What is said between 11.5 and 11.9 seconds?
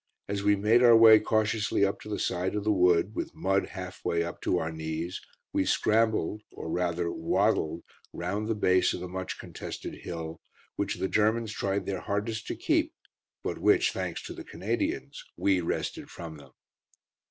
tried